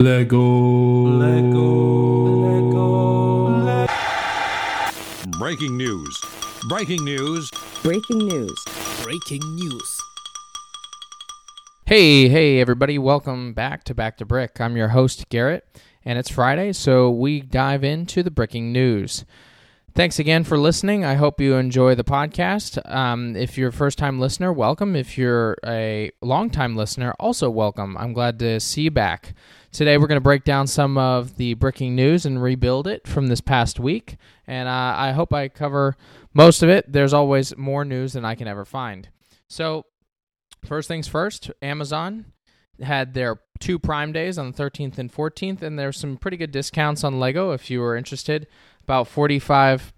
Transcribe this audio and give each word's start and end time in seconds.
Lego. 0.00 0.40
Lego. 1.18 1.76
Breaking 5.38 5.76
news. 5.76 6.18
Breaking 6.70 7.04
news. 7.04 7.50
Breaking 7.82 8.16
news. 8.16 8.64
Breaking 9.02 9.42
news. 9.56 10.00
Hey, 11.84 12.30
hey, 12.30 12.60
everybody, 12.60 12.98
welcome 12.98 13.52
back 13.52 13.84
to 13.84 13.94
Back 13.94 14.16
to 14.16 14.24
Brick. 14.24 14.58
I'm 14.58 14.74
your 14.74 14.88
host, 14.88 15.28
Garrett, 15.28 15.66
and 16.02 16.18
it's 16.18 16.30
Friday, 16.30 16.72
so 16.72 17.10
we 17.10 17.42
dive 17.42 17.84
into 17.84 18.22
the 18.22 18.30
Bricking 18.30 18.72
News. 18.72 19.26
Thanks 19.94 20.18
again 20.18 20.44
for 20.44 20.56
listening. 20.56 21.04
I 21.04 21.16
hope 21.16 21.42
you 21.42 21.56
enjoy 21.56 21.94
the 21.94 22.04
podcast. 22.04 22.80
Um, 22.90 23.36
if 23.36 23.58
you're 23.58 23.68
a 23.68 23.72
first 23.72 23.98
time 23.98 24.18
listener, 24.18 24.50
welcome. 24.50 24.96
If 24.96 25.18
you're 25.18 25.58
a 25.66 26.10
long 26.22 26.48
time 26.48 26.74
listener, 26.74 27.12
also 27.20 27.50
welcome. 27.50 27.98
I'm 27.98 28.14
glad 28.14 28.38
to 28.38 28.60
see 28.60 28.82
you 28.82 28.90
back. 28.90 29.34
Today, 29.72 29.98
we're 29.98 30.08
going 30.08 30.16
to 30.16 30.20
break 30.20 30.42
down 30.42 30.66
some 30.66 30.98
of 30.98 31.36
the 31.36 31.54
breaking 31.54 31.94
news 31.94 32.26
and 32.26 32.42
rebuild 32.42 32.88
it 32.88 33.06
from 33.06 33.28
this 33.28 33.40
past 33.40 33.78
week. 33.78 34.16
And 34.46 34.68
uh, 34.68 34.94
I 34.96 35.12
hope 35.12 35.32
I 35.32 35.46
cover 35.48 35.96
most 36.34 36.64
of 36.64 36.68
it. 36.68 36.92
There's 36.92 37.12
always 37.12 37.56
more 37.56 37.84
news 37.84 38.14
than 38.14 38.24
I 38.24 38.34
can 38.34 38.48
ever 38.48 38.64
find. 38.64 39.08
So, 39.48 39.86
first 40.64 40.88
things 40.88 41.06
first 41.06 41.52
Amazon 41.62 42.26
had 42.82 43.14
their 43.14 43.40
two 43.60 43.78
Prime 43.78 44.10
days 44.12 44.38
on 44.38 44.50
the 44.50 44.62
13th 44.62 44.98
and 44.98 45.12
14th, 45.12 45.62
and 45.62 45.78
there's 45.78 45.98
some 45.98 46.16
pretty 46.16 46.36
good 46.36 46.50
discounts 46.50 47.04
on 47.04 47.20
Lego 47.20 47.52
if 47.52 47.70
you 47.70 47.80
were 47.80 47.96
interested 47.96 48.48
about 48.82 49.06
45% 49.06 49.92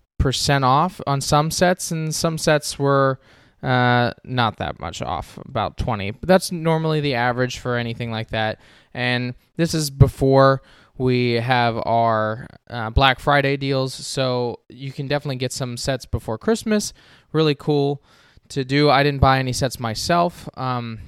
off 0.64 1.00
on 1.06 1.22
some 1.22 1.50
sets, 1.50 1.90
and 1.90 2.14
some 2.14 2.36
sets 2.36 2.78
were 2.78 3.18
uh, 3.62 4.12
not 4.24 4.56
that 4.58 4.80
much 4.80 5.02
off, 5.02 5.38
about 5.46 5.76
20. 5.76 6.12
But 6.12 6.28
that's 6.28 6.50
normally 6.50 7.00
the 7.00 7.14
average 7.14 7.58
for 7.58 7.76
anything 7.76 8.10
like 8.10 8.30
that. 8.30 8.60
And 8.92 9.34
this 9.56 9.74
is 9.74 9.90
before 9.90 10.62
we 10.98 11.34
have 11.34 11.76
our 11.86 12.46
uh, 12.68 12.90
Black 12.90 13.18
Friday 13.18 13.56
deals, 13.56 13.94
so 13.94 14.60
you 14.68 14.92
can 14.92 15.08
definitely 15.08 15.36
get 15.36 15.52
some 15.52 15.76
sets 15.76 16.04
before 16.04 16.38
Christmas. 16.38 16.92
Really 17.32 17.54
cool 17.54 18.02
to 18.48 18.64
do. 18.64 18.90
I 18.90 19.02
didn't 19.02 19.20
buy 19.20 19.38
any 19.38 19.52
sets 19.52 19.80
myself. 19.80 20.48
Um, 20.54 21.00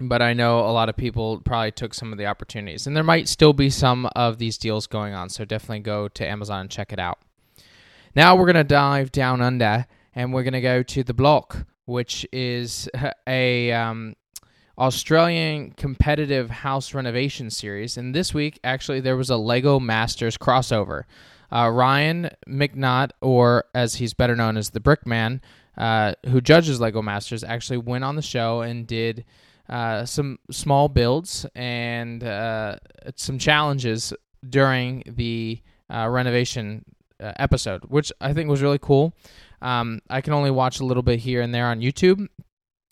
but 0.00 0.22
I 0.22 0.32
know 0.32 0.60
a 0.60 0.72
lot 0.72 0.88
of 0.88 0.96
people 0.96 1.40
probably 1.40 1.70
took 1.70 1.94
some 1.94 2.12
of 2.12 2.18
the 2.18 2.26
opportunities. 2.26 2.86
And 2.86 2.96
there 2.96 3.04
might 3.04 3.28
still 3.28 3.52
be 3.52 3.70
some 3.70 4.06
of 4.16 4.38
these 4.38 4.58
deals 4.58 4.86
going 4.86 5.14
on, 5.14 5.28
so 5.28 5.44
definitely 5.44 5.80
go 5.80 6.08
to 6.08 6.26
Amazon 6.26 6.62
and 6.62 6.70
check 6.70 6.92
it 6.92 6.98
out. 6.98 7.18
Now 8.16 8.36
we're 8.36 8.46
going 8.46 8.54
to 8.56 8.64
dive 8.64 9.12
down 9.12 9.40
under 9.40 9.86
and 10.14 10.32
we're 10.32 10.42
going 10.42 10.52
to 10.52 10.60
go 10.60 10.82
to 10.82 11.02
The 11.02 11.14
Block, 11.14 11.66
which 11.86 12.26
is 12.32 12.88
a 13.26 13.72
um, 13.72 14.14
Australian 14.78 15.72
competitive 15.72 16.50
house 16.50 16.94
renovation 16.94 17.50
series. 17.50 17.96
And 17.96 18.14
this 18.14 18.34
week, 18.34 18.58
actually, 18.64 19.00
there 19.00 19.16
was 19.16 19.30
a 19.30 19.36
Lego 19.36 19.78
Masters 19.78 20.36
crossover. 20.36 21.04
Uh, 21.52 21.70
Ryan 21.70 22.30
McNaught, 22.48 23.10
or 23.20 23.64
as 23.74 23.96
he's 23.96 24.14
better 24.14 24.34
known 24.34 24.56
as 24.56 24.70
the 24.70 24.80
Brickman, 24.80 25.40
uh, 25.78 26.14
who 26.26 26.40
judges 26.40 26.80
Lego 26.80 27.02
Masters, 27.02 27.44
actually 27.44 27.78
went 27.78 28.02
on 28.02 28.16
the 28.16 28.22
show 28.22 28.62
and 28.62 28.86
did 28.86 29.24
uh, 29.68 30.04
some 30.04 30.38
small 30.50 30.88
builds 30.88 31.46
and 31.54 32.24
uh, 32.24 32.76
some 33.16 33.38
challenges 33.38 34.12
during 34.48 35.02
the 35.06 35.60
uh, 35.88 36.08
renovation 36.08 36.84
uh, 37.20 37.32
episode, 37.36 37.84
which 37.84 38.12
I 38.20 38.32
think 38.32 38.50
was 38.50 38.62
really 38.62 38.78
cool. 38.78 39.14
Um, 39.64 40.00
I 40.10 40.20
can 40.20 40.34
only 40.34 40.50
watch 40.50 40.80
a 40.80 40.84
little 40.84 41.02
bit 41.02 41.20
here 41.20 41.40
and 41.40 41.52
there 41.52 41.66
on 41.66 41.80
YouTube. 41.80 42.28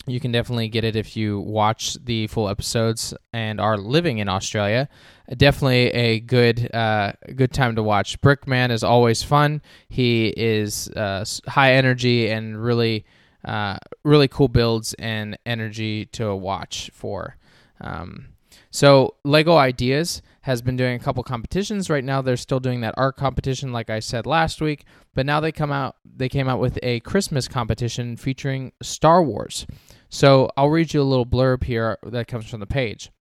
You 0.07 0.19
can 0.19 0.31
definitely 0.31 0.67
get 0.67 0.83
it 0.83 0.95
if 0.95 1.15
you 1.15 1.39
watch 1.39 1.93
the 2.03 2.27
full 2.27 2.49
episodes 2.49 3.13
and 3.31 3.61
are 3.61 3.77
living 3.77 4.17
in 4.17 4.27
Australia. 4.27 4.89
Definitely 5.37 5.87
a 5.91 6.19
good 6.19 6.73
uh, 6.73 7.13
good 7.35 7.53
time 7.53 7.75
to 7.75 7.83
watch. 7.83 8.19
Brickman 8.19 8.71
is 8.71 8.83
always 8.83 9.23
fun. 9.23 9.61
He 9.87 10.33
is 10.35 10.89
uh, 10.89 11.23
high 11.47 11.75
energy 11.75 12.29
and 12.29 12.61
really 12.61 13.05
uh, 13.45 13.77
really 14.03 14.27
cool 14.27 14.49
builds 14.49 14.93
and 14.95 15.37
energy 15.45 16.07
to 16.07 16.35
watch 16.35 16.89
for. 16.93 17.37
Um, 17.79 18.32
so 18.73 19.15
Lego 19.23 19.55
Ideas 19.55 20.23
has 20.41 20.63
been 20.63 20.75
doing 20.75 20.95
a 20.95 20.99
couple 20.99 21.21
competitions. 21.23 21.91
Right 21.91 22.03
now, 22.03 22.21
they're 22.21 22.35
still 22.35 22.59
doing 22.59 22.81
that 22.81 22.95
art 22.97 23.15
competition, 23.15 23.71
like 23.71 23.91
I 23.91 23.99
said 23.99 24.25
last 24.25 24.61
week. 24.61 24.83
But 25.13 25.27
now 25.27 25.39
they 25.39 25.51
come 25.51 25.71
out. 25.71 25.95
They 26.03 26.27
came 26.27 26.49
out 26.49 26.59
with 26.59 26.79
a 26.81 26.99
Christmas 27.01 27.47
competition 27.47 28.17
featuring 28.17 28.73
Star 28.81 29.23
Wars. 29.23 29.67
So 30.09 30.49
I'll 30.57 30.69
read 30.69 30.93
you 30.93 31.01
a 31.01 31.03
little 31.03 31.25
blurb 31.25 31.63
here 31.63 31.99
that 32.03 32.27
comes 32.27 32.49
from 32.49 32.59
the 32.61 32.65
page. 32.65 33.11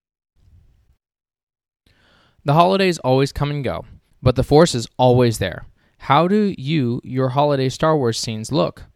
The 2.44 2.54
holidays 2.54 2.98
always 2.98 3.30
come 3.30 3.50
and 3.50 3.62
go, 3.62 3.84
but 4.20 4.34
the 4.34 4.42
Force 4.42 4.74
is 4.74 4.88
always 4.96 5.38
there. 5.38 5.66
How 5.98 6.26
do 6.26 6.54
you, 6.58 7.00
your 7.04 7.28
holiday 7.28 7.69
Star 7.69 7.96
Wars 7.96 8.19
scenes 8.19 8.50
look? 8.50 8.86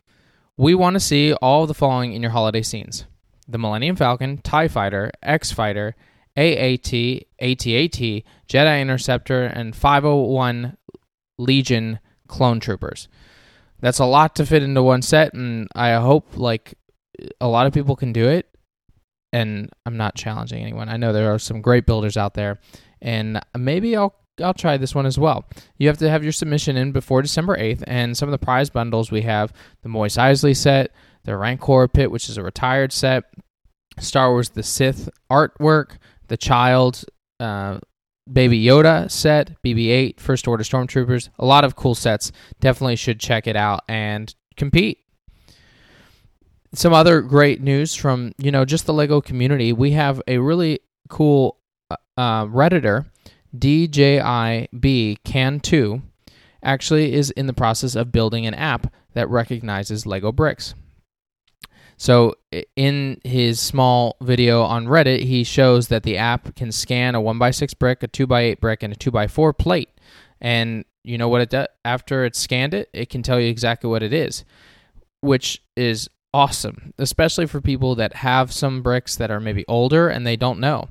We 0.56 0.74
want 0.74 0.94
to 0.94 1.00
see 1.00 1.34
all 1.34 1.62
of 1.62 1.68
the 1.68 1.74
following 1.74 2.14
in 2.14 2.22
your 2.22 2.32
holiday 2.32 2.62
scenes 2.62 3.04
the 3.46 3.58
Millennium 3.58 3.94
Falcon, 3.94 4.38
TIE 4.38 4.66
Fighter, 4.66 5.12
X 5.22 5.52
Fighter, 5.52 5.94
AAT, 6.36 7.24
ATAT, 7.40 8.24
Jedi 8.48 8.80
Interceptor, 8.80 9.44
and 9.44 9.74
501 9.74 10.76
Legion 11.38 11.98
clone 12.28 12.60
troopers. 12.60 13.08
That's 13.80 13.98
a 13.98 14.04
lot 14.04 14.36
to 14.36 14.46
fit 14.46 14.62
into 14.62 14.82
one 14.82 15.02
set, 15.02 15.34
and 15.34 15.68
I 15.74 15.94
hope 15.94 16.36
like 16.36 16.74
a 17.40 17.48
lot 17.48 17.66
of 17.66 17.72
people 17.72 17.96
can 17.96 18.12
do 18.12 18.28
it. 18.28 18.48
And 19.32 19.70
I'm 19.84 19.96
not 19.96 20.14
challenging 20.14 20.62
anyone. 20.62 20.88
I 20.88 20.96
know 20.96 21.12
there 21.12 21.34
are 21.34 21.38
some 21.38 21.60
great 21.60 21.84
builders 21.84 22.16
out 22.16 22.34
there, 22.34 22.58
and 23.02 23.40
maybe 23.56 23.96
I'll 23.96 24.14
I'll 24.42 24.54
try 24.54 24.76
this 24.76 24.94
one 24.94 25.06
as 25.06 25.18
well. 25.18 25.46
You 25.78 25.88
have 25.88 25.98
to 25.98 26.10
have 26.10 26.22
your 26.22 26.32
submission 26.32 26.76
in 26.76 26.92
before 26.92 27.22
December 27.22 27.56
8th, 27.56 27.84
and 27.86 28.16
some 28.16 28.28
of 28.28 28.38
the 28.38 28.44
prize 28.44 28.70
bundles 28.70 29.10
we 29.10 29.22
have 29.22 29.52
the 29.82 29.88
Mos 29.88 30.16
Eisley 30.16 30.54
set, 30.54 30.92
the 31.24 31.36
Rancor 31.36 31.88
Pit, 31.88 32.10
which 32.10 32.28
is 32.28 32.36
a 32.36 32.42
retired 32.42 32.92
set, 32.92 33.24
Star 33.98 34.30
Wars 34.30 34.50
The 34.50 34.62
Sith 34.62 35.08
artwork, 35.30 35.96
the 36.28 36.36
Child 36.36 37.04
uh, 37.40 37.78
Baby 38.30 38.64
Yoda 38.64 39.10
set, 39.10 39.60
BB 39.62 39.88
8, 39.88 40.20
First 40.20 40.48
Order 40.48 40.64
Stormtroopers. 40.64 41.28
A 41.38 41.46
lot 41.46 41.64
of 41.64 41.76
cool 41.76 41.94
sets. 41.94 42.32
Definitely 42.60 42.96
should 42.96 43.20
check 43.20 43.46
it 43.46 43.56
out 43.56 43.82
and 43.88 44.34
compete. 44.56 44.98
Some 46.74 46.92
other 46.92 47.22
great 47.22 47.62
news 47.62 47.94
from, 47.94 48.32
you 48.38 48.50
know, 48.50 48.64
just 48.64 48.86
the 48.86 48.92
Lego 48.92 49.20
community. 49.20 49.72
We 49.72 49.92
have 49.92 50.20
a 50.26 50.38
really 50.38 50.80
cool 51.08 51.58
uh, 51.90 51.96
uh 52.16 52.46
Redditor 52.46 53.06
DJIB 53.56 55.18
Can 55.24 55.60
2 55.60 56.02
actually 56.62 57.14
is 57.14 57.30
in 57.30 57.46
the 57.46 57.52
process 57.52 57.94
of 57.94 58.10
building 58.10 58.46
an 58.46 58.54
app 58.54 58.92
that 59.14 59.30
recognizes 59.30 60.04
Lego 60.04 60.32
bricks. 60.32 60.74
So, 61.96 62.34
in 62.76 63.20
his 63.24 63.58
small 63.58 64.16
video 64.20 64.62
on 64.62 64.86
Reddit, 64.86 65.22
he 65.22 65.44
shows 65.44 65.88
that 65.88 66.02
the 66.02 66.18
app 66.18 66.54
can 66.54 66.70
scan 66.70 67.14
a 67.14 67.20
1x6 67.20 67.78
brick, 67.78 68.02
a 68.02 68.08
2x8 68.08 68.60
brick, 68.60 68.82
and 68.82 68.92
a 68.92 68.96
2x4 68.96 69.56
plate. 69.56 69.90
And 70.40 70.84
you 71.04 71.16
know 71.16 71.28
what 71.28 71.40
it 71.40 71.50
does? 71.50 71.68
After 71.84 72.24
it's 72.24 72.38
scanned 72.38 72.74
it, 72.74 72.90
it 72.92 73.08
can 73.08 73.22
tell 73.22 73.40
you 73.40 73.48
exactly 73.48 73.88
what 73.88 74.02
it 74.02 74.12
is, 74.12 74.44
which 75.20 75.62
is 75.76 76.10
awesome, 76.34 76.92
especially 76.98 77.46
for 77.46 77.62
people 77.62 77.94
that 77.94 78.12
have 78.16 78.52
some 78.52 78.82
bricks 78.82 79.16
that 79.16 79.30
are 79.30 79.40
maybe 79.40 79.64
older 79.66 80.08
and 80.08 80.26
they 80.26 80.36
don't 80.36 80.60
know. 80.60 80.88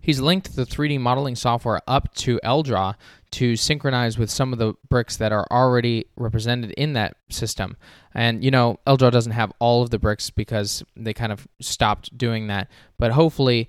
He's 0.00 0.20
linked 0.20 0.56
the 0.56 0.64
3D 0.64 0.98
modeling 0.98 1.36
software 1.36 1.82
up 1.86 2.14
to 2.16 2.40
LDraw 2.42 2.94
to 3.32 3.56
synchronize 3.56 4.18
with 4.18 4.30
some 4.30 4.52
of 4.52 4.58
the 4.58 4.74
bricks 4.88 5.16
that 5.18 5.32
are 5.32 5.46
already 5.50 6.06
represented 6.16 6.72
in 6.72 6.94
that 6.94 7.16
system. 7.28 7.76
And 8.14 8.44
you 8.44 8.50
know, 8.50 8.78
LDraw 8.86 9.10
doesn't 9.10 9.32
have 9.32 9.52
all 9.58 9.82
of 9.82 9.90
the 9.90 9.98
bricks 9.98 10.30
because 10.30 10.82
they 10.96 11.14
kind 11.14 11.32
of 11.32 11.46
stopped 11.60 12.16
doing 12.16 12.46
that. 12.48 12.70
But 12.98 13.12
hopefully, 13.12 13.68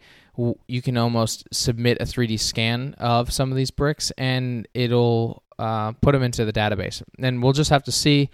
you 0.68 0.81
can 0.81 0.98
almost 0.98 1.48
submit 1.52 1.98
a 2.00 2.06
3D 2.06 2.40
scan 2.40 2.96
of 2.98 3.31
some 3.31 3.52
of 3.52 3.58
these 3.58 3.72
bricks, 3.72 4.12
and 4.18 4.68
it'll 4.74 5.44
uh, 5.57 5.92
put 5.94 6.13
them 6.13 6.24
into 6.24 6.45
the 6.45 6.54
database. 6.54 7.04
And 7.19 7.44
we'll 7.44 7.54
just 7.54 7.69
have 7.69 7.84
to 7.84 7.92
see 7.92 8.30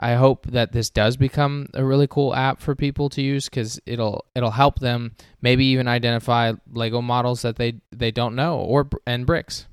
I 0.00 0.14
hope 0.14 0.46
that 0.46 0.72
this 0.72 0.90
does 0.90 1.16
become 1.16 1.68
a 1.74 1.84
really 1.84 2.06
cool 2.06 2.34
app 2.34 2.60
for 2.60 2.74
people 2.74 3.08
to 3.10 3.22
use 3.22 3.48
because 3.48 3.80
it'll 3.84 4.24
it'll 4.34 4.52
help 4.52 4.78
them 4.78 5.16
maybe 5.42 5.64
even 5.66 5.88
identify 5.88 6.52
Lego 6.72 7.02
models 7.02 7.42
that 7.42 7.56
they 7.56 7.80
they 7.90 8.10
don't 8.10 8.36
know 8.36 8.58
or 8.58 8.88
and 9.06 9.26
bricks. 9.26 9.66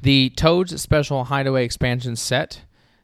The 0.00 0.30
Toad's 0.30 0.80
Special 0.80 1.24
Hideaway 1.24 1.64
Expansion 1.64 2.16
Set 2.16 2.62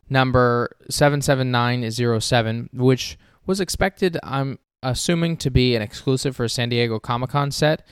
number 0.08 0.70
77907, 0.90 2.70
which 2.72 3.18
was 3.46 3.60
expected, 3.60 4.18
I'm 4.22 4.58
assuming, 4.82 5.36
to 5.38 5.50
be 5.50 5.74
an 5.74 5.82
exclusive 5.82 6.36
for 6.36 6.46
San 6.48 6.68
Diego 6.68 6.98
Comic 6.98 7.30
Con 7.30 7.50
set, 7.50 7.86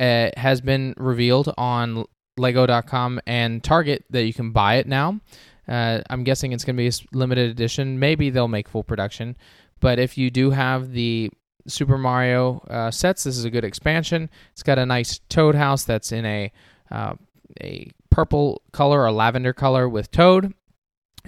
uh, 0.00 0.30
has 0.36 0.60
been 0.60 0.94
revealed 0.96 1.52
on 1.56 2.04
Lego.com 2.36 3.20
and 3.26 3.62
Target 3.62 4.04
that 4.10 4.24
you 4.24 4.32
can 4.32 4.52
buy 4.52 4.76
it 4.76 4.86
now. 4.86 5.20
Uh, 5.68 6.00
I'm 6.08 6.24
guessing 6.24 6.52
it's 6.52 6.64
going 6.64 6.76
to 6.76 6.82
be 6.82 6.88
a 6.88 7.16
limited 7.16 7.50
edition. 7.50 7.98
Maybe 7.98 8.30
they'll 8.30 8.48
make 8.48 8.68
full 8.68 8.84
production. 8.84 9.36
But 9.80 9.98
if 9.98 10.16
you 10.16 10.30
do 10.30 10.50
have 10.50 10.92
the 10.92 11.30
Super 11.68 11.98
Mario 11.98 12.58
uh, 12.70 12.90
sets. 12.90 13.24
This 13.24 13.36
is 13.36 13.44
a 13.44 13.50
good 13.50 13.64
expansion. 13.64 14.30
It's 14.52 14.62
got 14.62 14.78
a 14.78 14.86
nice 14.86 15.20
Toad 15.28 15.54
house 15.54 15.84
that's 15.84 16.12
in 16.12 16.24
a 16.24 16.52
uh, 16.90 17.14
a 17.60 17.90
purple 18.18 18.62
color 18.72 19.04
or 19.04 19.12
lavender 19.12 19.52
color 19.52 19.88
with 19.88 20.10
Toad 20.10 20.52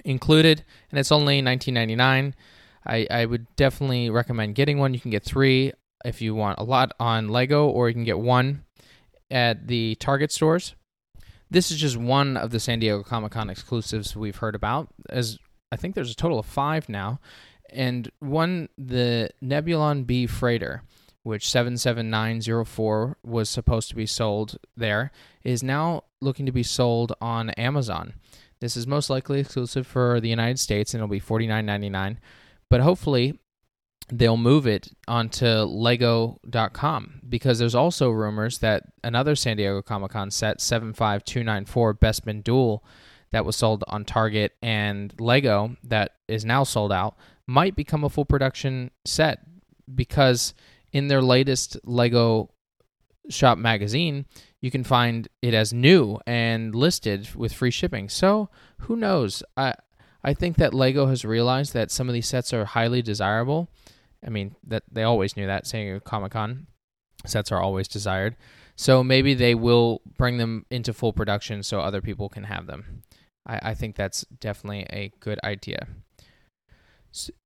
included, 0.03 0.65
and 0.89 0.99
it's 0.99 1.09
only 1.09 1.41
19.99. 1.41 2.33
I, 2.85 3.07
I 3.09 3.25
would 3.25 3.47
definitely 3.55 4.09
recommend 4.09 4.55
getting 4.55 4.77
one. 4.77 4.93
You 4.93 4.99
can 4.99 5.09
get 5.09 5.23
three 5.23 5.71
if 6.03 6.21
you 6.21 6.35
want 6.35 6.59
a 6.59 6.63
lot 6.63 6.91
on 6.99 7.29
Lego, 7.29 7.65
or 7.65 7.87
you 7.87 7.93
can 7.93 8.03
get 8.03 8.19
one 8.19 8.65
at 9.29 9.69
the 9.69 9.95
Target 10.01 10.33
stores. 10.33 10.75
This 11.49 11.71
is 11.71 11.77
just 11.77 11.95
one 11.95 12.35
of 12.35 12.51
the 12.51 12.59
San 12.59 12.79
Diego 12.79 13.03
Comic 13.03 13.31
Con 13.31 13.49
exclusives 13.49 14.13
we've 14.13 14.35
heard 14.35 14.53
about. 14.53 14.89
As 15.09 15.39
I 15.71 15.77
think 15.77 15.95
there's 15.95 16.11
a 16.11 16.15
total 16.15 16.39
of 16.39 16.45
five 16.45 16.89
now, 16.89 17.21
and 17.69 18.11
one 18.19 18.67
the 18.77 19.29
Nebulon 19.41 20.05
B 20.05 20.27
freighter, 20.27 20.83
which 21.23 21.49
77904 21.49 23.17
was 23.23 23.49
supposed 23.49 23.89
to 23.89 23.95
be 23.95 24.05
sold 24.05 24.57
there, 24.75 25.11
is 25.43 25.63
now 25.63 26.03
looking 26.19 26.45
to 26.45 26.51
be 26.51 26.63
sold 26.63 27.13
on 27.21 27.51
Amazon. 27.51 28.13
This 28.59 28.77
is 28.77 28.87
most 28.87 29.09
likely 29.09 29.39
exclusive 29.39 29.87
for 29.87 30.19
the 30.19 30.29
United 30.29 30.59
States, 30.59 30.93
and 30.93 30.99
it'll 30.99 31.09
be 31.09 31.19
$49.99. 31.19 32.17
But 32.69 32.81
hopefully, 32.81 33.39
they'll 34.11 34.37
move 34.37 34.67
it 34.67 34.89
onto 35.07 35.45
lego.com 35.45 37.21
because 37.27 37.59
there's 37.59 37.75
also 37.75 38.09
rumors 38.09 38.59
that 38.59 38.83
another 39.03 39.35
San 39.35 39.57
Diego 39.57 39.81
Comic 39.81 40.11
Con 40.11 40.29
set 40.29 40.61
75294 40.61 41.93
Bespin 41.95 42.43
Duel 42.43 42.83
that 43.31 43.45
was 43.45 43.55
sold 43.55 43.83
on 43.87 44.05
Target 44.05 44.53
and 44.61 45.13
Lego 45.19 45.77
that 45.83 46.15
is 46.27 46.43
now 46.43 46.63
sold 46.63 46.91
out 46.91 47.15
might 47.47 47.75
become 47.75 48.03
a 48.03 48.09
full 48.09 48.25
production 48.25 48.91
set 49.05 49.39
because 49.93 50.53
in 50.91 51.07
their 51.07 51.21
latest 51.21 51.77
Lego 51.83 52.51
Shop 53.29 53.57
magazine, 53.57 54.25
you 54.61 54.71
can 54.71 54.83
find 54.83 55.27
it 55.41 55.53
as 55.53 55.71
new 55.71 56.19
and 56.25 56.73
listed 56.73 57.33
with 57.35 57.53
free 57.53 57.71
shipping. 57.71 58.09
So, 58.09 58.49
who 58.79 58.95
knows? 58.95 59.43
I 59.55 59.75
I 60.23 60.33
think 60.33 60.57
that 60.57 60.73
Lego 60.73 61.07
has 61.07 61.25
realized 61.25 61.73
that 61.73 61.91
some 61.91 62.07
of 62.07 62.13
these 62.13 62.27
sets 62.27 62.53
are 62.53 62.65
highly 62.65 63.01
desirable 63.01 63.69
I 64.25 64.29
mean, 64.29 64.55
that 64.67 64.83
they 64.91 65.03
always 65.03 65.35
knew 65.35 65.47
that. 65.47 65.65
Saying 65.65 66.01
Comic 66.01 66.31
Con 66.31 66.67
sets 67.25 67.51
are 67.51 67.61
always 67.61 67.87
desired, 67.87 68.35
so 68.75 69.03
maybe 69.03 69.33
they 69.33 69.55
will 69.55 70.01
bring 70.17 70.37
them 70.37 70.65
into 70.69 70.93
full 70.93 71.13
production 71.13 71.63
so 71.63 71.79
other 71.79 72.01
people 72.01 72.29
can 72.29 72.43
have 72.43 72.67
them. 72.67 73.03
I, 73.45 73.59
I 73.69 73.73
think 73.73 73.95
that's 73.95 74.23
definitely 74.39 74.85
a 74.91 75.11
good 75.19 75.39
idea. 75.43 75.87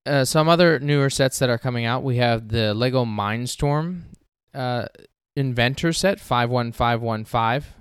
Uh, 0.06 0.23
some 0.25 0.47
other 0.47 0.79
newer 0.79 1.09
sets 1.09 1.39
that 1.39 1.50
are 1.50 1.57
coming 1.57 1.85
out. 1.85 2.03
We 2.03 2.17
have 2.17 2.50
the 2.50 2.73
Lego 2.73 3.06
Mindstorm 3.06 4.03
uh, 4.53 4.85
Inventor 5.35 5.91
set 5.91 6.19
five 6.19 6.50
one 6.50 6.71
five 6.71 7.01
one 7.01 7.25
five. 7.25 7.73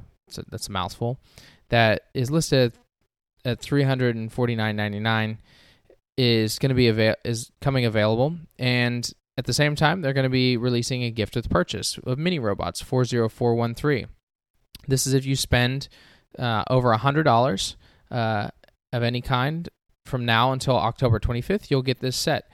That's 0.50 0.68
a 0.68 0.72
mouthful. 0.72 1.18
That 1.68 2.02
is 2.14 2.30
listed 2.30 2.72
at 3.44 3.60
three 3.60 3.82
hundred 3.82 4.16
and 4.16 4.32
forty 4.32 4.56
nine 4.56 4.76
ninety 4.76 5.00
nine 5.00 5.38
is 6.16 6.58
going 6.58 6.70
to 6.70 6.74
be 6.74 6.88
avail- 6.88 7.16
is 7.24 7.50
coming 7.60 7.84
available, 7.84 8.36
and 8.58 9.12
at 9.36 9.46
the 9.46 9.52
same 9.52 9.74
time, 9.74 10.00
they're 10.00 10.12
going 10.12 10.24
to 10.24 10.30
be 10.30 10.56
releasing 10.56 11.02
a 11.02 11.10
gift 11.10 11.34
with 11.34 11.50
purchase 11.50 11.98
of 12.04 12.18
mini 12.18 12.38
robots 12.38 12.80
40413. 12.80 14.06
This 14.86 15.06
is 15.06 15.14
if 15.14 15.26
you 15.26 15.34
spend 15.34 15.88
uh, 16.38 16.62
over 16.70 16.94
$100 16.94 17.74
uh, 18.10 18.48
of 18.92 19.02
any 19.02 19.20
kind 19.20 19.68
from 20.04 20.24
now 20.24 20.52
until 20.52 20.76
October 20.76 21.18
25th, 21.18 21.70
you'll 21.70 21.82
get 21.82 22.00
this 22.00 22.16
set. 22.16 22.48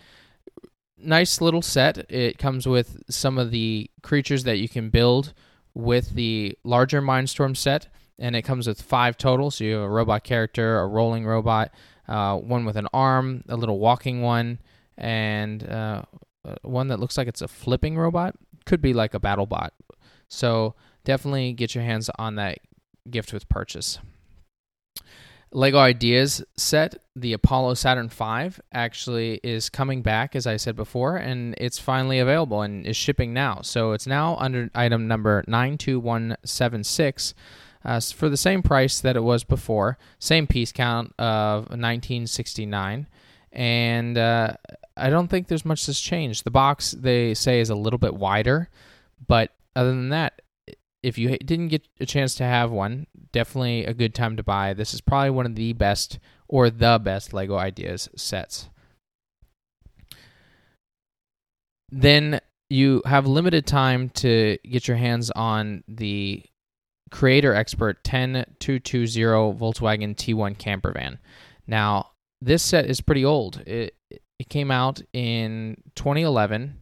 Nice 0.97 1.41
little 1.41 1.63
set. 1.63 2.11
It 2.11 2.39
comes 2.39 2.67
with 2.67 3.03
some 3.09 3.39
of 3.39 3.51
the 3.51 3.91
creatures 4.03 4.45
that 4.45 4.59
you 4.59 4.69
can 4.69 4.91
build 4.91 5.33
with 5.75 6.11
the 6.11 6.57
larger 6.65 7.01
Mindstorm 7.01 7.57
set, 7.57 7.89
and 8.19 8.37
it 8.37 8.43
comes 8.43 8.67
with 8.67 8.83
five 8.83 9.17
total. 9.17 9.51
So 9.51 9.65
you 9.65 9.75
have 9.75 9.83
a 9.83 9.89
robot 9.89 10.25
character, 10.25 10.79
a 10.79 10.87
rolling 10.87 11.27
robot, 11.27 11.73
uh, 12.07 12.37
one 12.37 12.65
with 12.65 12.77
an 12.77 12.89
arm, 12.93 13.45
a 13.49 13.57
little 13.57 13.79
walking 13.79 14.21
one, 14.21 14.59
and 14.99 15.67
uh, 15.69 16.03
uh, 16.45 16.55
one 16.63 16.89
that 16.89 17.01
looks 17.01 17.17
like 17.17 17.29
it's 17.29 17.43
a 17.43 17.49
flipping 17.49 17.97
robot. 17.97 18.35
Could 18.67 18.83
be 18.83 18.93
like 18.93 19.15
a 19.15 19.21
battle 19.21 19.47
bot. 19.47 19.73
So 20.29 20.75
definitely 21.05 21.53
get 21.55 21.75
your 21.75 21.85
hands 21.85 22.11
on 22.19 22.37
that 22.37 22.59
gift 23.09 23.33
with 23.33 23.49
purchase. 23.49 23.99
Lego 25.53 25.79
Ideas 25.79 26.45
set, 26.57 27.03
the 27.17 27.33
Apollo 27.33 27.75
Saturn 27.75 28.09
V, 28.09 28.61
actually 28.73 29.41
is 29.43 29.69
coming 29.69 30.01
back, 30.01 30.37
as 30.37 30.47
I 30.47 30.57
said 30.57 30.77
before, 30.77 31.17
and 31.17 31.55
it's 31.59 31.79
finally 31.79 32.21
available 32.21 32.63
and 32.63 32.87
is 32.87 32.97
shipping 32.97 33.33
now. 33.33 33.61
So 33.63 33.93
it's 33.93 34.07
now 34.07 34.37
under 34.37 34.71
item 34.75 35.09
number 35.09 35.43
92176 35.49 37.35
uh, 37.85 38.01
for 38.01 38.29
the 38.29 38.37
same 38.37 38.63
price 38.63 39.01
that 39.01 39.17
it 39.17 39.23
was 39.23 39.43
before, 39.43 39.99
same 40.19 40.47
piece 40.47 40.71
count 40.71 41.15
of 41.19 41.63
1969, 41.71 43.09
and 43.53 44.19
uh, 44.19 44.53
I 44.97 45.11
don't 45.11 45.29
think 45.29 45.49
there's 45.49 45.65
much 45.65 45.87
that's 45.87 46.01
changed. 46.01 46.45
The 46.45 46.51
box 46.51 46.93
they 46.93 47.35
say 47.35 47.61
is 47.61 47.71
a 47.71 47.75
little 47.75 47.99
bit 47.99 48.15
wider, 48.15 48.69
but 49.27 49.51
other 49.75 49.91
than 49.91 50.11
that, 50.11 50.43
if 51.03 51.17
you 51.19 51.37
didn't 51.39 51.69
get 51.69 51.87
a 52.01 52.07
chance 52.07 52.35
to 52.37 52.45
have 52.45 52.71
one, 52.71 53.07
definitely 53.33 53.85
a 53.85 53.95
good 53.95 54.15
time 54.15 54.37
to 54.37 54.43
buy. 54.43 54.75
This 54.75 54.93
is 54.93 55.01
probably 55.01 55.31
one 55.31 55.47
of 55.47 55.55
the 55.55 55.73
best 55.73 56.19
or 56.49 56.69
the 56.69 57.01
best 57.03 57.33
Lego 57.33 57.57
Ideas 57.57 58.09
sets. 58.17 58.69
Then 61.91 62.41
you 62.69 63.03
have 63.05 63.27
limited 63.27 63.67
time 63.67 64.11
to 64.11 64.59
get 64.65 64.87
your 64.87 64.97
hands 64.97 65.31
on 65.33 65.83
the 65.89 66.45
Creator 67.11 67.55
Expert 67.55 68.05
10220 68.05 69.59
Volkswagen 69.59 70.15
T1 70.15 70.57
camper 70.59 70.93
van. 70.93 71.19
Now, 71.67 72.11
this 72.41 72.63
set 72.63 72.87
is 72.87 73.01
pretty 73.01 73.25
old. 73.25 73.63
It 73.67 73.95
it 74.39 74.49
came 74.49 74.71
out 74.71 75.03
in 75.13 75.77
2011 75.97 76.81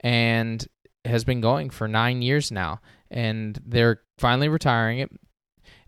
and 0.00 0.66
has 1.04 1.22
been 1.22 1.40
going 1.40 1.70
for 1.70 1.86
9 1.86 2.20
years 2.20 2.50
now 2.50 2.80
and 3.10 3.58
they're 3.64 4.00
finally 4.18 4.48
retiring 4.48 4.98
it. 4.98 5.10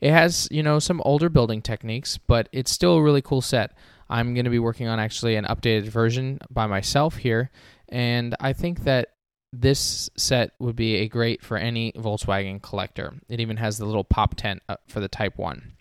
It 0.00 0.12
has, 0.12 0.48
you 0.50 0.62
know, 0.62 0.78
some 0.78 1.00
older 1.04 1.28
building 1.28 1.62
techniques, 1.62 2.18
but 2.18 2.48
it's 2.52 2.70
still 2.70 2.94
a 2.94 3.02
really 3.02 3.22
cool 3.22 3.40
set. 3.40 3.76
I'm 4.08 4.34
going 4.34 4.44
to 4.44 4.50
be 4.50 4.58
working 4.58 4.88
on 4.88 5.00
actually 5.00 5.36
an 5.36 5.44
updated 5.44 5.88
version 5.88 6.38
by 6.50 6.66
myself 6.66 7.16
here, 7.16 7.50
and 7.88 8.34
I 8.40 8.52
think 8.52 8.84
that 8.84 9.08
this 9.52 10.10
set 10.16 10.52
would 10.58 10.76
be 10.76 10.96
a 10.96 11.08
great 11.08 11.42
for 11.42 11.56
any 11.56 11.92
Volkswagen 11.92 12.60
collector. 12.60 13.14
It 13.28 13.40
even 13.40 13.56
has 13.56 13.78
the 13.78 13.86
little 13.86 14.04
pop 14.04 14.34
tent 14.34 14.62
uh, 14.68 14.76
for 14.86 15.00
the 15.00 15.08
Type 15.08 15.38
1. 15.38 15.72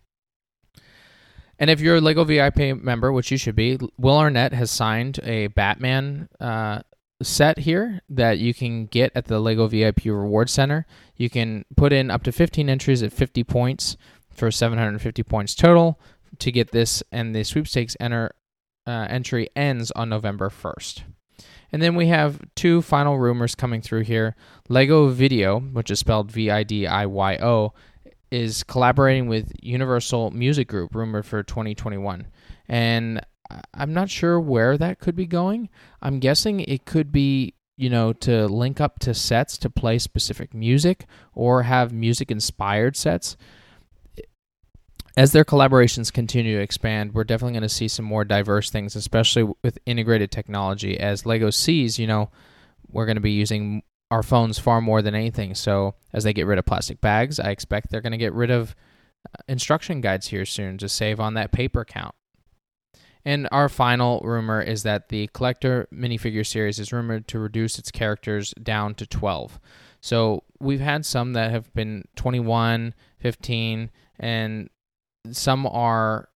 And 1.60 1.70
if 1.70 1.82
you're 1.82 1.98
a 1.98 2.01
Lego 2.01 2.24
VIP 2.24 2.82
member, 2.82 3.12
which 3.12 3.32
you 3.32 3.38
should 3.38 3.56
be, 3.56 3.79
Will 3.98 4.17
Arnett 4.17 4.53
has 4.53 4.70
signed 4.70 5.20
a 5.24 5.48
Batman 5.48 6.29
uh, 6.39 6.82
set 7.21 7.59
here 7.59 8.01
that 8.09 8.38
you 8.38 8.53
can 8.53 8.86
get 8.86 9.12
at 9.15 9.25
the 9.25 9.39
Lego 9.39 9.67
VIP 9.67 10.05
Reward 10.05 10.50
Center. 10.50 10.86
You 11.15 11.29
can 11.29 11.65
put 11.75 11.93
in 11.93 12.12
up 12.12 12.24
to 12.24 12.31
15 12.31 12.69
entries 12.69 13.01
at 13.01 13.13
50 13.13 13.43
points 13.43 13.97
for 14.29 14.51
750 14.51 15.24
points 15.24 15.55
total 15.55 16.00
to 16.39 16.51
get 16.51 16.71
this, 16.71 17.01
and 17.12 17.36
the 17.36 17.43
sweepstakes 17.43 17.97
enter, 18.00 18.31
uh, 18.86 19.07
entry 19.09 19.50
ends 19.55 19.91
on 19.91 20.09
November 20.09 20.50
1st. 20.50 21.03
And 21.71 21.81
then 21.81 21.95
we 21.95 22.07
have 22.07 22.39
two 22.55 22.81
final 22.81 23.19
rumors 23.19 23.55
coming 23.55 23.81
through 23.81 24.03
here. 24.03 24.36
Lego 24.69 25.12
Vidiyo, 25.12 25.74
which 25.74 25.91
is 25.91 26.00
spelled 26.00 26.31
V 26.31 26.50
I 26.50 26.63
D 26.63 26.88
I 26.88 27.05
Y 27.05 27.38
O, 27.38 27.74
is 28.31 28.63
collaborating 28.63 29.27
with 29.27 29.51
Universal 29.62 30.31
Music 30.31 30.67
Group, 30.67 30.95
rumored 30.95 31.25
for 31.25 31.43
2021. 31.43 32.27
And 32.69 33.25
I'm 33.74 33.94
not 33.94 34.10
sure 34.10 34.39
where 34.39 34.77
that 34.77 35.00
could 35.00 35.16
be 35.16 35.25
going. 35.25 35.70
I'm 36.01 36.20
guessing 36.20 36.60
it 36.62 36.86
could 36.86 37.12
be, 37.12 37.54
you 37.77 37.89
know, 37.89 38.13
to 38.13 38.48
link 38.48 38.82
up 38.82 39.00
to 39.00 39.13
sets 39.13 39.58
to 39.60 39.70
play 39.70 40.00
specific 40.00 40.54
music 40.54 41.06
or 41.34 41.63
have 41.63 41.94
music 41.94 42.32
inspired 42.32 42.98
sets 42.98 43.38
as 45.18 45.32
their 45.32 45.44
collaborations 45.44 46.13
continue 46.13 46.56
to 46.56 46.63
expand, 46.63 47.16
we're 47.16 47.24
definitely 47.24 47.54
going 47.54 47.63
to 47.63 47.70
see 47.70 47.88
some 47.88 48.06
more 48.06 48.24
diverse 48.24 48.70
things, 48.70 48.96
especially 48.96 49.51
with 49.63 49.80
integrated 49.88 50.32
technology. 50.32 50.98
As 50.98 51.25
Lego 51.25 51.50
sees, 51.50 51.98
you 51.98 52.06
know, 52.06 52.30
we're 52.88 53.08
going 53.08 53.16
to 53.18 53.22
be 53.22 53.32
using 53.32 53.82
our 54.12 54.22
phones 54.22 54.60
far 54.60 54.80
more 54.80 55.01
than 55.01 55.16
anything. 55.16 55.56
So 55.56 55.96
as 56.13 56.24
they 56.24 56.34
get 56.34 56.46
rid 56.46 56.60
of 56.60 56.68
plastic 56.68 57.01
bags, 57.01 57.39
I 57.39 57.50
expect 57.50 57.89
they're 57.89 58.00
going 58.00 58.12
to 58.12 58.18
get 58.18 58.32
rid 58.32 58.51
of 58.51 58.75
uh, 59.27 59.42
instruction 59.48 60.01
guides 60.01 60.27
here 60.27 60.46
soon 60.46 60.77
to 60.77 60.88
save 60.88 61.20
on 61.20 61.34
that 61.34 61.51
paper 61.51 61.84
count. 61.84 62.13
And 63.27 63.46
our 63.51 63.67
final 63.67 64.22
rumor 64.24 64.62
is 64.62 64.84
that 64.84 65.10
the 65.10 65.27
collector 65.34 65.89
minifigure 65.93 66.48
series 66.48 66.79
is 66.79 66.93
rumored 66.93 67.27
to 67.27 67.39
reduce 67.39 67.77
its 67.77 67.91
characters 67.91 68.53
down 68.63 68.96
to 68.96 69.05
12. 69.05 69.60
So 70.00 70.46
we've 70.62 70.79
had 70.79 71.05
some 71.05 71.34
that 71.34 71.51
have 71.51 71.74
been 71.74 72.05
21, 72.15 72.93
15, 73.19 73.91
and 74.17 74.69
some 75.29 75.67
are 75.67 76.29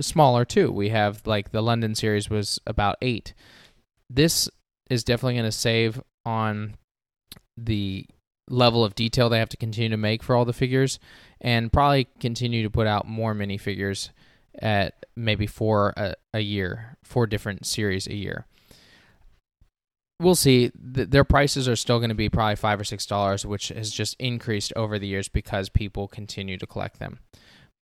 smaller 0.00 0.46
too. 0.46 0.72
We 0.72 0.88
have 0.88 1.26
like 1.26 1.52
the 1.52 1.60
London 1.60 1.94
series 1.94 2.30
was 2.30 2.58
about 2.66 2.96
eight. 3.02 3.34
This 4.08 4.48
is 4.88 5.04
definitely 5.04 5.34
going 5.34 5.44
to 5.44 5.52
save 5.52 6.00
on 6.24 6.76
the 7.58 8.06
level 8.48 8.86
of 8.86 8.94
detail 8.94 9.28
they 9.28 9.38
have 9.38 9.50
to 9.50 9.58
continue 9.58 9.90
to 9.90 9.98
make 9.98 10.22
for 10.22 10.34
all 10.34 10.46
the 10.46 10.54
figures 10.54 10.98
and 11.42 11.70
probably 11.70 12.08
continue 12.20 12.62
to 12.62 12.70
put 12.70 12.86
out 12.86 13.06
more 13.06 13.34
minifigures 13.34 14.08
at 14.58 15.06
maybe 15.16 15.46
four 15.46 15.92
a, 15.96 16.14
a 16.34 16.40
year, 16.40 16.96
four 17.02 17.26
different 17.26 17.66
series 17.66 18.06
a 18.06 18.14
year. 18.14 18.46
We'll 20.18 20.34
see. 20.34 20.70
their 20.74 21.24
prices 21.24 21.66
are 21.66 21.76
still 21.76 21.98
going 21.98 22.10
to 22.10 22.14
be 22.14 22.28
probably 22.28 22.56
five 22.56 22.78
or 22.78 22.84
six 22.84 23.06
dollars, 23.06 23.46
which 23.46 23.68
has 23.68 23.90
just 23.90 24.16
increased 24.18 24.72
over 24.76 24.98
the 24.98 25.06
years 25.06 25.28
because 25.28 25.70
people 25.70 26.08
continue 26.08 26.58
to 26.58 26.66
collect 26.66 26.98
them. 26.98 27.20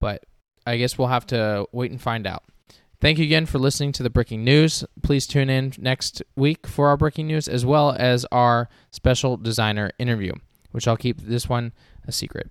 But 0.00 0.24
I 0.64 0.76
guess 0.76 0.96
we'll 0.96 1.08
have 1.08 1.26
to 1.28 1.66
wait 1.72 1.90
and 1.90 2.00
find 2.00 2.26
out. 2.26 2.44
Thank 3.00 3.18
you 3.18 3.24
again 3.24 3.46
for 3.46 3.58
listening 3.58 3.92
to 3.92 4.02
the 4.02 4.10
Bricking 4.10 4.44
News. 4.44 4.84
Please 5.02 5.26
tune 5.26 5.48
in 5.48 5.72
next 5.78 6.22
week 6.36 6.66
for 6.66 6.88
our 6.88 6.96
Bricking 6.96 7.28
News 7.28 7.48
as 7.48 7.64
well 7.64 7.92
as 7.92 8.24
our 8.32 8.68
special 8.90 9.36
designer 9.36 9.92
interview, 9.98 10.32
which 10.72 10.88
I'll 10.88 10.96
keep 10.96 11.20
this 11.20 11.48
one 11.48 11.72
a 12.06 12.12
secret. 12.12 12.50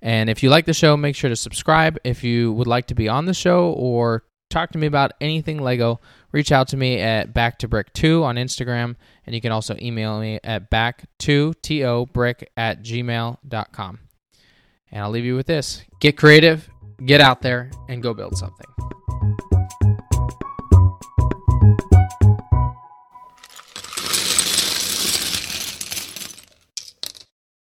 And 0.00 0.30
if 0.30 0.42
you 0.42 0.50
like 0.50 0.66
the 0.66 0.74
show, 0.74 0.96
make 0.96 1.16
sure 1.16 1.30
to 1.30 1.36
subscribe. 1.36 1.98
If 2.04 2.22
you 2.22 2.52
would 2.52 2.66
like 2.66 2.86
to 2.88 2.94
be 2.94 3.08
on 3.08 3.26
the 3.26 3.34
show 3.34 3.72
or 3.72 4.24
talk 4.50 4.70
to 4.72 4.78
me 4.78 4.86
about 4.86 5.12
anything 5.20 5.58
Lego, 5.58 6.00
reach 6.32 6.52
out 6.52 6.68
to 6.68 6.76
me 6.76 6.98
at 6.98 7.34
back 7.34 7.58
to 7.58 7.68
brick 7.68 7.92
2 7.92 8.24
on 8.24 8.36
Instagram. 8.36 8.96
And 9.26 9.34
you 9.34 9.40
can 9.40 9.52
also 9.52 9.76
email 9.80 10.20
me 10.20 10.40
at 10.44 10.70
back 10.70 11.04
to 11.20 11.54
to 11.54 12.06
brick 12.12 12.50
at 12.56 12.82
gmail.com. 12.82 13.98
And 14.90 15.02
I'll 15.02 15.10
leave 15.10 15.24
you 15.24 15.36
with 15.36 15.46
this 15.46 15.82
get 16.00 16.16
creative, 16.16 16.68
get 17.04 17.20
out 17.20 17.42
there, 17.42 17.70
and 17.88 18.02
go 18.02 18.14
build 18.14 18.36
something. 18.36 19.57